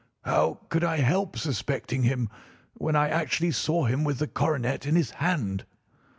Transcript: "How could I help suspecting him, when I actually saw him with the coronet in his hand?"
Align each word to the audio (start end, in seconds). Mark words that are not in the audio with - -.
"How 0.23 0.61
could 0.69 0.83
I 0.83 0.97
help 0.97 1.37
suspecting 1.37 2.01
him, 2.01 2.27
when 2.73 2.95
I 2.95 3.09
actually 3.09 3.51
saw 3.51 3.85
him 3.85 4.03
with 4.03 4.17
the 4.17 4.25
coronet 4.27 4.87
in 4.87 4.95
his 4.95 5.11
hand?" 5.11 5.63